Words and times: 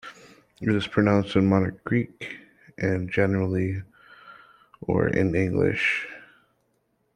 It 0.61 0.73
is 0.75 0.87
pronounced 0.87 1.35
in 1.35 1.45
Modern 1.45 1.79
Greek, 1.83 2.39
and 2.79 3.07
generally 3.07 3.83
or 4.81 5.09
in 5.09 5.35
English. 5.35 6.07